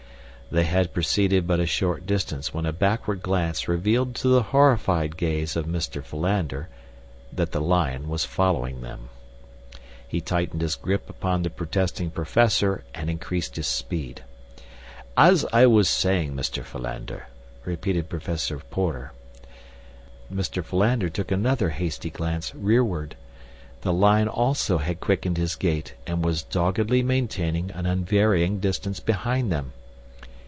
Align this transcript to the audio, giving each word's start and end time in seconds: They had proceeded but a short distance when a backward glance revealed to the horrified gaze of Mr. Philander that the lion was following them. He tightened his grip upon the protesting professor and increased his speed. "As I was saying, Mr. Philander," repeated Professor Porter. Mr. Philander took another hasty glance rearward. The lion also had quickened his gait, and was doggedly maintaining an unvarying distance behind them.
They 0.53 0.65
had 0.65 0.93
proceeded 0.93 1.47
but 1.47 1.61
a 1.61 1.65
short 1.65 2.05
distance 2.05 2.53
when 2.53 2.65
a 2.65 2.73
backward 2.73 3.21
glance 3.21 3.69
revealed 3.69 4.15
to 4.15 4.27
the 4.27 4.43
horrified 4.43 5.15
gaze 5.15 5.55
of 5.55 5.65
Mr. 5.65 6.03
Philander 6.03 6.67
that 7.31 7.53
the 7.53 7.61
lion 7.61 8.09
was 8.09 8.25
following 8.25 8.81
them. 8.81 9.07
He 10.05 10.19
tightened 10.19 10.61
his 10.61 10.75
grip 10.75 11.09
upon 11.09 11.43
the 11.43 11.49
protesting 11.49 12.11
professor 12.11 12.83
and 12.93 13.09
increased 13.09 13.55
his 13.55 13.67
speed. 13.67 14.25
"As 15.15 15.45
I 15.53 15.67
was 15.67 15.87
saying, 15.87 16.35
Mr. 16.35 16.65
Philander," 16.65 17.27
repeated 17.63 18.09
Professor 18.09 18.57
Porter. 18.59 19.13
Mr. 20.29 20.65
Philander 20.65 21.07
took 21.07 21.31
another 21.31 21.69
hasty 21.69 22.09
glance 22.09 22.53
rearward. 22.53 23.15
The 23.83 23.93
lion 23.93 24.27
also 24.27 24.79
had 24.79 24.99
quickened 24.99 25.37
his 25.37 25.55
gait, 25.55 25.93
and 26.05 26.25
was 26.25 26.43
doggedly 26.43 27.01
maintaining 27.03 27.71
an 27.71 27.85
unvarying 27.85 28.59
distance 28.59 28.99
behind 28.99 29.49
them. 29.49 29.71